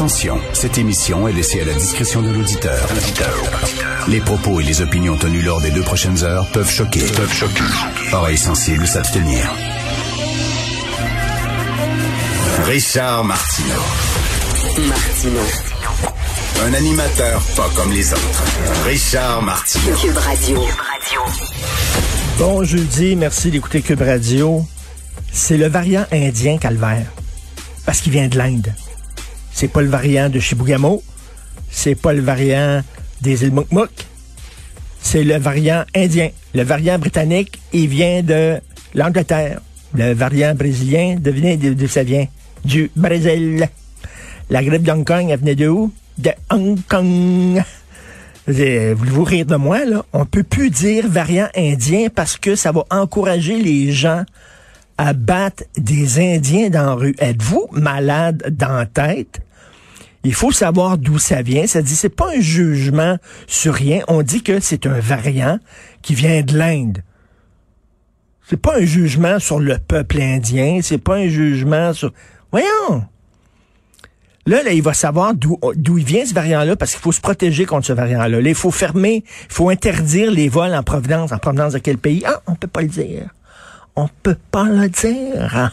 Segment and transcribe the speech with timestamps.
[0.00, 2.88] Attention, cette émission est laissée à la discrétion de l'auditeur.
[4.08, 7.00] Les propos et les opinions tenues lors des deux prochaines heures peuvent choquer.
[7.00, 7.60] Peuvent choquer.
[8.10, 9.44] Oreilles sensibles s'abstenir.
[12.64, 13.82] Richard Martineau.
[14.88, 15.40] Martino.
[16.64, 18.44] Un animateur pas comme les autres.
[18.86, 19.96] Richard Martineau.
[19.96, 20.64] Cube Radio.
[22.38, 24.64] Bon jeudi, merci d'écouter Cube Radio.
[25.30, 27.12] C'est le variant indien calvaire.
[27.84, 28.72] Parce qu'il vient de l'Inde.
[29.52, 31.02] C'est pas le variant de Chibougamau.
[31.70, 32.82] C'est pas le variant
[33.20, 33.90] des îles Mukmuk.
[35.00, 36.30] C'est le variant indien.
[36.54, 38.60] Le variant britannique, il vient de
[38.94, 39.60] l'Angleterre.
[39.94, 42.26] Le variant brésilien, devinez d'où ça vient?
[42.64, 43.68] Du Brésil.
[44.50, 45.92] La grippe de Hong Kong, elle venait de où?
[46.18, 47.62] De Hong Kong.
[48.46, 50.04] Voulez-vous rire de moi, là?
[50.12, 54.24] On peut plus dire variant indien parce que ça va encourager les gens
[54.98, 57.14] à battre des Indiens dans la rue.
[57.18, 59.40] Êtes-vous malade dans tête?
[60.22, 61.66] Il faut savoir d'où ça vient.
[61.66, 64.02] Ça dit, c'est pas un jugement sur rien.
[64.08, 65.58] On dit que c'est un variant
[66.02, 67.02] qui vient de l'Inde.
[68.48, 70.80] C'est pas un jugement sur le peuple indien.
[70.82, 72.12] C'est pas un jugement sur...
[72.50, 73.04] Voyons!
[74.46, 75.58] Là, là, il va savoir d'où
[75.98, 78.40] il vient ce variant-là parce qu'il faut se protéger contre ce variant-là.
[78.40, 81.30] Là, il faut fermer, il faut interdire les vols en provenance.
[81.32, 82.22] En provenance de quel pays?
[82.26, 83.28] Ah, on peut pas le dire.
[83.96, 85.70] On peut pas le dire.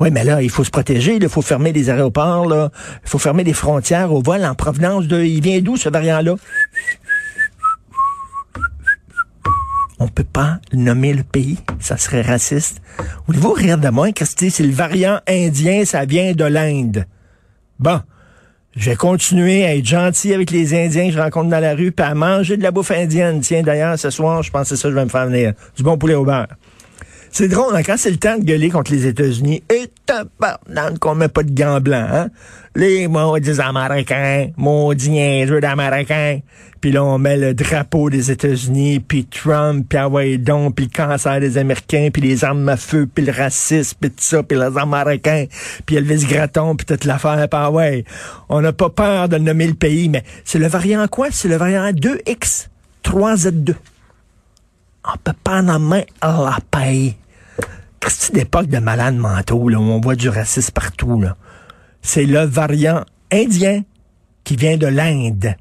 [0.00, 2.70] Oui, mais là, il faut se protéger, il faut fermer les aéroports, là.
[3.02, 5.22] il faut fermer les frontières aux vols en provenance de...
[5.22, 6.36] Il vient d'où ce variant-là?
[10.00, 12.80] On peut pas nommer le pays, ça serait raciste.
[13.26, 14.50] Voulez-vous rire de moi, Christy?
[14.50, 17.04] C'est le variant indien, ça vient de l'Inde.
[17.80, 18.00] Bon,
[18.76, 21.90] je vais continuer à être gentil avec les Indiens que je rencontre dans la rue,
[21.90, 23.40] puis à manger de la bouffe indienne.
[23.40, 25.52] Tiens, d'ailleurs, ce soir, je pense que c'est ça que je vais me faire venir.
[25.76, 26.46] Du bon poulet au beurre.
[27.38, 31.14] C'est drôle, hein, quand c'est le temps de gueuler contre les États-Unis, et tabarnak qu'on
[31.14, 32.30] met pas de gants blancs, hein?
[32.74, 36.40] Les maudits Américains, maudits niaiseux d'Américains.
[36.80, 40.90] Puis là, on met le drapeau des États-Unis, puis Trump, puis Hawaii donc, puis le
[40.90, 44.58] cancer des Américains, puis les armes à feu, puis le racisme, puis tout ça, puis
[44.58, 45.44] les Américains,
[45.86, 48.04] puis Elvis Gratton, puis toute l'affaire, puis ouais.
[48.48, 51.28] On n'a pas peur de nommer le pays, mais c'est le variant quoi?
[51.30, 52.66] C'est le variant 2X,
[53.04, 53.76] 3Z2
[55.08, 57.16] on peut pas nommer la paix.
[58.06, 61.36] C'est d'époque de malades mentaux, là, où on voit du racisme partout, là.
[62.02, 63.82] C'est le variant indien
[64.44, 65.54] qui vient de l'Inde.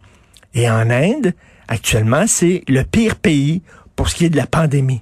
[0.54, 1.34] Et en Inde,
[1.68, 3.62] actuellement, c'est le pire pays
[3.96, 5.02] pour ce qui est de la pandémie.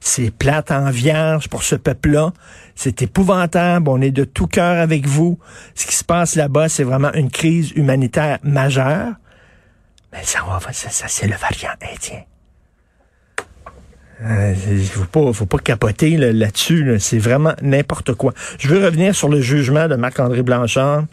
[0.00, 2.32] C'est plate en vierge pour ce peuple-là.
[2.76, 3.88] C'est épouvantable.
[3.88, 5.38] On est de tout cœur avec vous.
[5.74, 9.14] Ce qui se passe là-bas, c'est vraiment une crise humanitaire majeure.
[10.12, 10.40] Mais ça,
[10.72, 12.22] ça, ça c'est le variant indien.
[14.24, 16.96] Euh, il faut pas, faut pas capoter là-dessus.
[16.98, 18.32] C'est vraiment n'importe quoi.
[18.58, 21.04] Je veux revenir sur le jugement de Marc-André Blanchard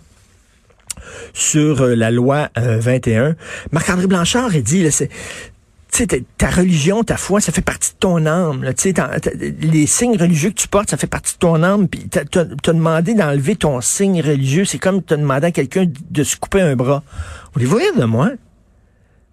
[1.34, 3.22] sur euh, la loi 21.
[3.22, 3.34] Euh,
[3.72, 5.10] Marc-André Blanchard a dit, c'est
[6.38, 8.64] ta religion, ta foi, ça fait partie de ton âme.
[8.64, 8.72] Là,
[9.60, 11.88] les signes religieux que tu portes, ça fait partie de ton âme.
[11.88, 12.24] Puis t'as
[12.74, 16.76] demandé d'enlever ton signe religieux, c'est comme t'as demandé à quelqu'un de se couper un
[16.76, 17.04] bras.
[17.54, 18.32] Voulez-vous rire de moi?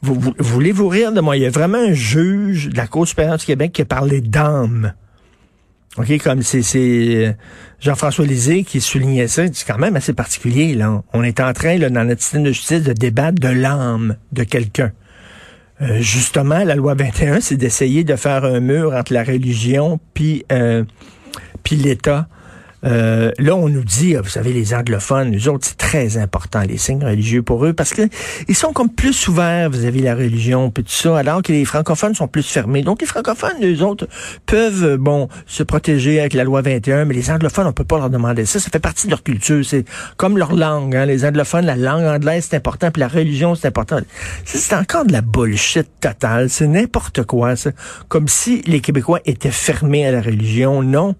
[0.02, 1.36] Vous, voulez-vous rire de moi?
[1.36, 4.20] Il y a vraiment un juge de la Cour supérieure du Québec qui a parlé
[4.20, 4.94] d'âme.
[5.98, 7.32] OK, comme c'est euh,
[7.80, 11.02] Jean-François Lisée qui soulignait ça, c'est quand même assez particulier, là.
[11.12, 14.44] On est en train, là, dans notre système de justice, de débattre de l'âme de
[14.44, 14.92] quelqu'un.
[15.82, 20.44] Euh, justement, la loi 21, c'est d'essayer de faire un mur entre la religion puis
[20.52, 20.84] euh,
[21.62, 22.28] puis l'État.
[22.84, 26.78] Euh, là, on nous dit, vous savez, les anglophones, nous autres, c'est très important, les
[26.78, 28.02] signes religieux pour eux, parce que
[28.48, 31.64] ils sont comme plus ouverts vous avez la religion, puis tout ça, alors que les
[31.64, 32.82] francophones sont plus fermés.
[32.82, 34.08] Donc, les francophones, nous autres,
[34.46, 37.98] peuvent, euh, bon, se protéger avec la loi 21, mais les anglophones, on peut pas
[37.98, 38.58] leur demander ça.
[38.58, 39.64] Ça fait partie de leur culture.
[39.64, 39.84] C'est
[40.16, 40.96] comme leur langue.
[40.96, 41.06] Hein.
[41.06, 43.98] Les anglophones, la langue anglaise, c'est important, puis la religion, c'est important.
[44.44, 46.50] C'est encore de la bullshit totale.
[46.50, 47.70] C'est n'importe quoi, ça.
[48.08, 50.82] Comme si les Québécois étaient fermés à la religion.
[50.82, 51.14] Non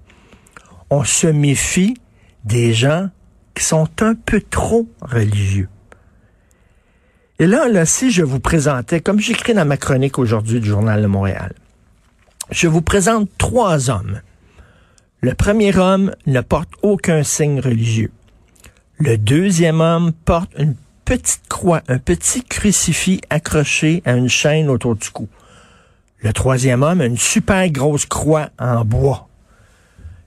[0.91, 1.97] on se méfie
[2.45, 3.09] des gens
[3.55, 5.69] qui sont un peu trop religieux.
[7.39, 11.01] Et là, là, si je vous présentais, comme j'écris dans ma chronique aujourd'hui du Journal
[11.01, 11.55] de Montréal,
[12.51, 14.21] je vous présente trois hommes.
[15.21, 18.13] Le premier homme ne porte aucun signe religieux.
[18.99, 20.75] Le deuxième homme porte une
[21.07, 25.29] petite croix, un petit crucifix accroché à une chaîne autour du cou.
[26.19, 29.30] Le troisième homme a une super grosse croix en bois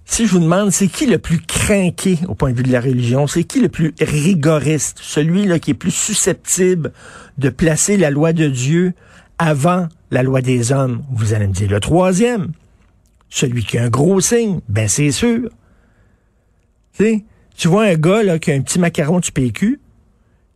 [0.06, 2.82] si je vous demande, c'est qui le plus craqué au point de vue de la
[2.82, 3.26] religion?
[3.26, 5.00] C'est qui le plus rigoriste?
[5.02, 6.92] Celui là qui est plus susceptible
[7.38, 8.94] de placer la loi de Dieu
[9.40, 11.04] avant la loi des hommes?
[11.12, 12.52] Vous allez me dire le troisième.
[13.30, 15.50] Celui qui a un gros signe, ben c'est sûr.
[16.98, 17.24] Tu
[17.56, 19.80] tu vois un gars là, qui a un petit macaron du PQ,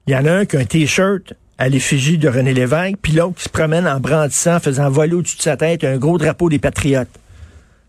[0.08, 3.14] Il y en a un qui a un T-shirt à l'effigie de René Lévesque, puis
[3.14, 6.50] l'autre qui se promène en brandissant, faisant voler au-dessus de sa tête un gros drapeau
[6.50, 7.10] des Patriotes.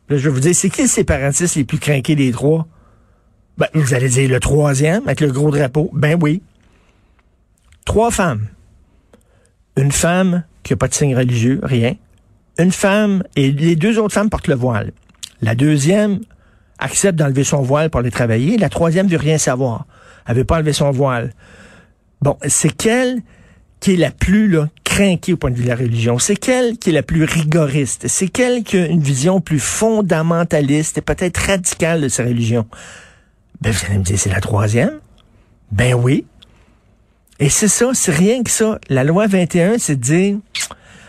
[0.09, 2.67] Là, je vais vous dire, c'est qui les séparatistes les plus craqués des trois?
[3.59, 5.91] Ben, vous allez dire le troisième, avec le gros drapeau.
[5.93, 6.43] Ben oui.
[7.85, 8.47] Trois femmes.
[9.77, 11.97] Une femme qui n'a pas de signe religieux, rien.
[12.59, 14.93] Une femme, et les deux autres femmes portent le voile.
[15.43, 16.21] La deuxième
[16.79, 18.57] accepte d'enlever son voile pour aller travailler.
[18.57, 19.87] La troisième veut rien savoir.
[20.27, 21.33] Elle veut pas enlever son voile.
[22.21, 23.21] Bon, c'est quelle
[23.81, 26.19] qui est la plus là, craquée au point de vue de la religion?
[26.19, 28.09] C'est quelle qui est la plus rigoriste?
[28.09, 32.67] C'est quelle qui a une vision plus fondamentaliste et peut-être radicale de sa religion?
[33.61, 35.01] Ben, vous allez me dire, c'est la troisième?
[35.73, 36.25] Ben oui.
[37.41, 38.79] Et c'est ça, c'est rien que ça.
[38.89, 40.39] La loi 21, c'est de dire,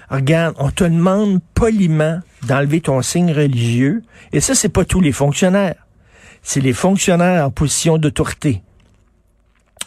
[0.10, 4.04] regarde, on te demande poliment d'enlever ton signe religieux.
[4.32, 5.88] Et ça, c'est pas tous les fonctionnaires.
[6.44, 8.62] C'est les fonctionnaires en position d'autorité.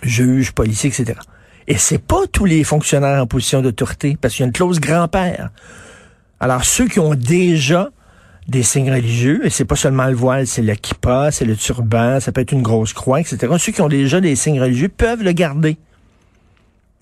[0.02, 1.18] Juges, policiers, etc.
[1.68, 4.80] Et c'est pas tous les fonctionnaires en position d'autorité, parce qu'il y a une clause
[4.80, 5.50] grand-père.
[6.40, 7.90] Alors, ceux qui ont déjà
[8.48, 12.18] des signes religieux, et c'est pas seulement le voile, c'est le kippa, c'est le turban,
[12.18, 13.52] ça peut être une grosse croix, etc.
[13.58, 15.76] Ceux qui ont déjà des signes religieux peuvent le garder.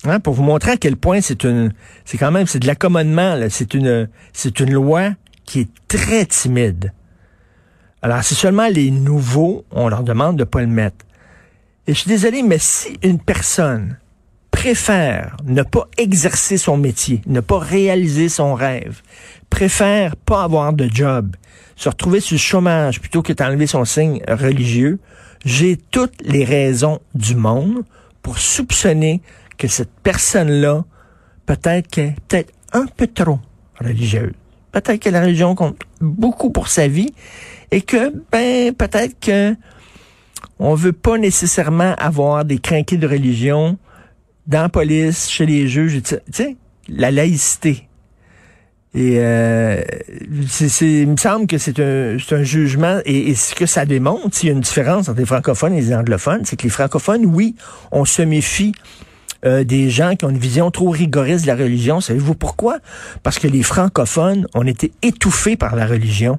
[0.03, 1.73] Hein, pour vous montrer à quel point c'est une,
[2.05, 5.11] c'est quand même, c'est de l'accommodement, c'est une, c'est une loi
[5.45, 6.93] qui est très timide.
[8.01, 11.05] Alors, c'est seulement les nouveaux, on leur demande de pas le mettre.
[11.85, 13.97] Et je suis désolé, mais si une personne
[14.61, 19.01] préfère ne pas exercer son métier, ne pas réaliser son rêve,
[19.49, 21.35] préfère pas avoir de job,
[21.75, 24.99] se retrouver sur le chômage plutôt que d'enlever son signe religieux,
[25.45, 27.83] j'ai toutes les raisons du monde
[28.21, 29.23] pour soupçonner
[29.57, 30.85] que cette personne-là,
[31.47, 33.39] peut-être qu'elle est peut-être un peu trop
[33.79, 34.33] religieuse.
[34.71, 37.15] Peut-être que la religion compte beaucoup pour sa vie
[37.71, 39.55] et que, ben, peut-être que
[40.59, 43.79] on veut pas nécessairement avoir des crinqués de religion
[44.47, 46.55] dans la police, chez les juges, tu sais,
[46.87, 47.87] la laïcité.
[48.93, 49.81] Et euh,
[50.19, 54.51] il me semble que c'est un, un jugement, et, ce que ça démontre, s'il y
[54.51, 57.55] a une différence entre les francophones et les anglophones, c'est que les francophones, oui,
[57.93, 58.73] on se méfie
[59.45, 62.01] euh, des gens qui ont une vision trop rigoriste de la religion.
[62.01, 62.79] Savez-vous pourquoi?
[63.23, 66.37] Parce que les francophones ont été étouffés par la religion.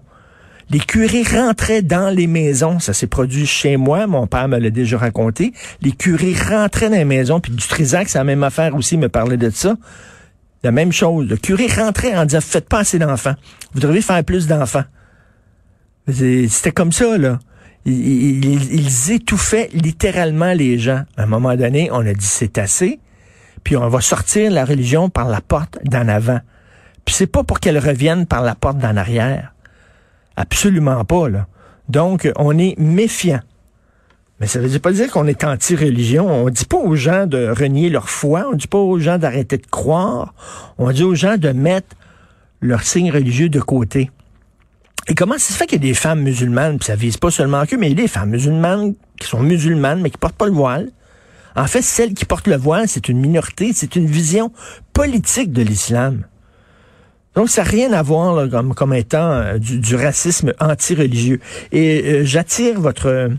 [0.73, 2.81] Les curés rentraient dans les maisons.
[2.81, 4.07] Ça s'est produit chez moi.
[4.07, 5.53] Mon père me l'a déjà raconté.
[5.83, 7.41] Les curés rentraient dans les maisons.
[7.41, 9.77] Puis du Trisac, c'est la même affaire aussi, me parlait de ça.
[10.63, 11.29] La même chose.
[11.29, 13.35] Le curé rentrait en disant, faites pas assez d'enfants.
[13.75, 14.85] Vous devriez faire plus d'enfants.
[16.09, 17.39] C'était comme ça, là.
[17.85, 21.03] Ils, ils, étouffaient littéralement les gens.
[21.19, 22.99] À un moment donné, on a dit, c'est assez.
[23.63, 26.41] Puis on va sortir la religion par la porte d'en avant.
[27.05, 29.53] Puis c'est pas pour qu'elle revienne par la porte d'en arrière.
[30.37, 31.47] Absolument pas, là.
[31.89, 33.41] Donc, on est méfiant.
[34.41, 36.29] Mais ça ne veut pas dire qu'on est anti-religion.
[36.29, 38.49] On dit pas aux gens de renier leur foi.
[38.51, 40.35] On dit pas aux gens d'arrêter de croire.
[40.79, 41.95] On dit aux gens de mettre
[42.61, 44.11] leur signe religieux de côté.
[45.09, 47.31] Et comment ça se fait qu'il y a des femmes musulmanes, puis ça vise pas
[47.31, 50.37] seulement que, mais il y a des femmes musulmanes qui sont musulmanes, mais qui portent
[50.37, 50.91] pas le voile.
[51.57, 54.53] En fait, celles qui portent le voile, c'est une minorité, c'est une vision
[54.93, 56.25] politique de l'islam.
[57.35, 61.41] Donc, ça n'a rien à voir comme, comme étant euh, du, racisme anti-religieux.
[61.73, 63.31] Et euh, j'attire votre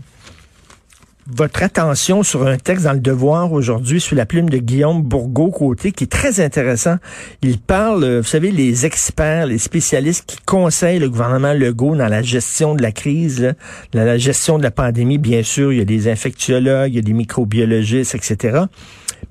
[1.26, 5.92] votre attention sur un texte dans le Devoir aujourd'hui sous la plume de Guillaume Bourgault-Côté
[5.92, 6.96] qui est très intéressant.
[7.42, 12.08] Il parle, euh, vous savez, les experts, les spécialistes qui conseillent le gouvernement Legault dans
[12.08, 13.54] la gestion de la crise,
[13.92, 15.18] dans la gestion de la pandémie.
[15.18, 18.64] Bien sûr, il y a des infectiologues, il y a des microbiologistes, etc.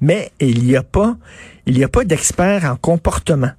[0.01, 1.15] Mais il n'y a pas,
[1.67, 3.51] il n'y a pas d'experts en comportement.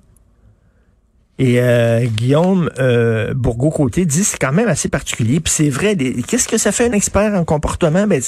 [1.38, 5.40] Et euh, Guillaume euh, Bourgault-Côté dit c'est quand même assez particulier.
[5.40, 8.06] Puis c'est vrai, qu'est-ce que ça fait un expert en comportement?
[8.06, 8.22] Ben,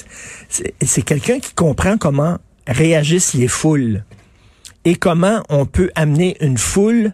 [0.49, 4.03] c'est quelqu'un qui comprend comment réagissent les foules
[4.85, 7.13] et comment on peut amener une foule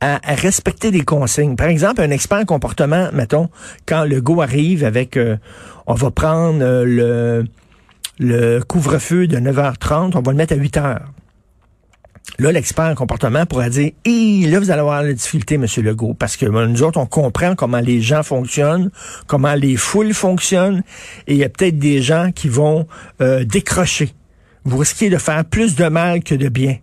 [0.00, 1.56] à, respecter des consignes.
[1.56, 3.48] Par exemple, un expert en comportement, mettons,
[3.86, 5.36] quand le go arrive avec euh,
[5.86, 7.44] on va prendre euh, le,
[8.18, 11.00] le couvre-feu de 9h30, on va le mettre à 8h.
[12.40, 16.14] Là, l'expert en comportement pourrait dire, et là, vous allez avoir la difficulté, Monsieur Legault,
[16.14, 18.92] parce que nous autres, on comprend comment les gens fonctionnent,
[19.26, 20.84] comment les foules fonctionnent,
[21.26, 22.86] et il y a peut-être des gens qui vont
[23.20, 24.14] euh, décrocher.
[24.64, 26.76] Vous risquez de faire plus de mal que de bien.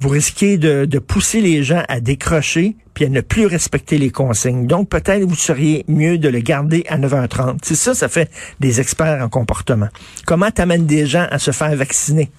[0.00, 4.10] Vous risquez de, de pousser les gens à décrocher puis à ne plus respecter les
[4.10, 4.66] consignes.
[4.66, 7.58] Donc, peut-être vous seriez mieux de le garder à 9h30.
[7.62, 9.88] C'est ça, ça fait des experts en comportement.
[10.24, 12.30] Comment t'amènes des gens à se faire vacciner?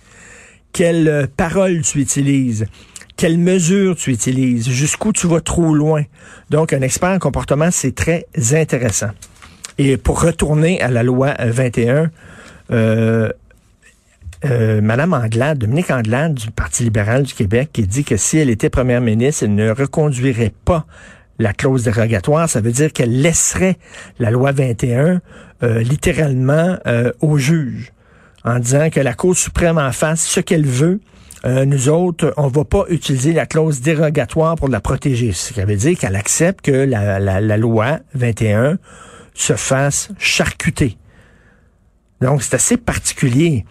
[0.74, 2.66] Quelle euh, parole tu utilises,
[3.18, 6.04] quelle mesure tu utilises, jusqu'où tu vas trop loin.
[6.50, 9.10] Donc, un expert en comportement, c'est très intéressant.
[9.78, 12.12] Et pour retourner à la loi 21,
[12.72, 13.30] euh,
[14.46, 18.50] euh, Madame Anglade, Dominique Anglade du Parti libéral du Québec, qui dit que si elle
[18.50, 20.86] était première ministre, elle ne reconduirait pas
[21.40, 22.50] la clause dérogatoire.
[22.50, 23.78] Ça veut dire qu'elle laisserait
[24.18, 25.22] la loi 21
[25.64, 27.92] euh, littéralement euh, au juge
[28.44, 31.00] en disant que la Cour suprême en fasse ce qu'elle veut.
[31.46, 35.32] Euh, nous autres, on va pas utiliser la clause dérogatoire pour la protéger.
[35.32, 38.78] Ce qui veut dire qu'elle accepte que la, loi 21
[39.34, 40.98] se fasse charcuter.
[42.22, 43.66] Donc, c'est assez particulier.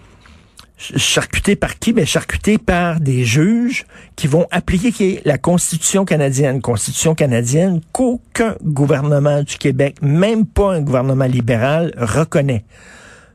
[0.79, 1.93] Charcuté par qui?
[1.93, 3.85] Ben, charcuté par des juges
[4.17, 6.63] qui vont appliquer la Constitution canadienne.
[6.63, 12.65] Constitution canadienne qu'aucun gouvernement du Québec, même pas un gouvernement libéral, reconnaît.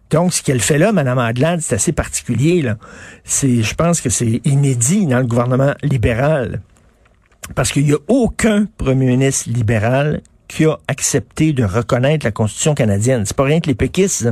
[0.09, 2.61] Donc, ce qu'elle fait là, Mme Adlad, c'est assez particulier.
[2.61, 2.77] Là.
[3.23, 6.61] C'est, je pense que c'est inédit dans le gouvernement libéral.
[7.55, 12.75] Parce qu'il n'y a aucun premier ministre libéral qui a accepté de reconnaître la Constitution
[12.75, 13.25] canadienne.
[13.25, 14.29] C'est pas rien que les péquistes.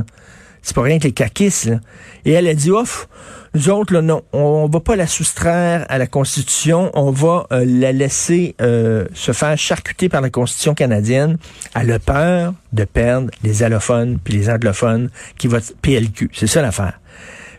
[0.62, 1.66] C'est pas rien que les.
[1.66, 1.80] Là.
[2.24, 3.08] Et elle a dit, ouf,
[3.54, 7.64] nous autres, là, non, on va pas la soustraire à la Constitution, on va euh,
[7.66, 11.36] la laisser euh, se faire charcuter par la Constitution canadienne.
[11.74, 16.30] Elle a peur de perdre les allophones puis les anglophones qui votent PLQ.
[16.32, 16.98] C'est ça l'affaire.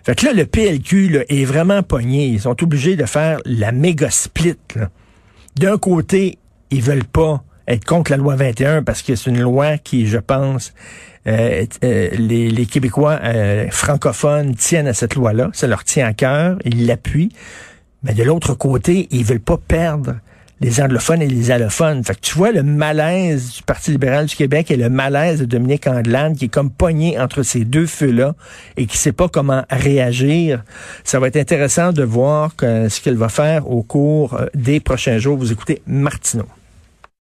[0.03, 2.27] Fait que là, le PLQ là, est vraiment pogné.
[2.27, 4.57] Ils sont obligés de faire la méga split.
[5.57, 6.39] D'un côté,
[6.71, 10.17] ils veulent pas être contre la loi 21 parce que c'est une loi qui, je
[10.17, 10.73] pense,
[11.25, 15.49] euh, euh, les, les, Québécois euh, francophones tiennent à cette loi-là.
[15.53, 17.31] Ça leur tient à cœur, ils l'appuient.
[18.03, 20.15] Mais de l'autre côté, ils veulent pas perdre
[20.59, 22.03] les anglophones et les allophones.
[22.03, 25.45] Fait que tu vois le malaise du Parti libéral du Québec et le malaise de
[25.45, 28.35] Dominique Andelade qui est comme pogné entre ces deux feux-là
[28.77, 30.63] et qui sait pas comment réagir.
[31.03, 35.37] Ça va être intéressant de voir ce qu'elle va faire au cours des prochains jours.
[35.37, 36.47] Vous écoutez Martineau.